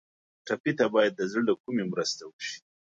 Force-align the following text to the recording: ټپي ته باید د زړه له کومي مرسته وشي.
ټپي 0.45 0.71
ته 0.77 0.85
باید 0.93 1.13
د 1.15 1.21
زړه 1.31 1.41
له 1.47 1.53
کومي 1.61 1.85
مرسته 1.91 2.21
وشي. 2.27 2.57